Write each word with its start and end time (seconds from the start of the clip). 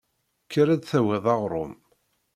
Kker 0.45 0.67
ad 0.69 0.79
d-tawiḍ 0.81 1.25
aɣrum. 1.33 1.73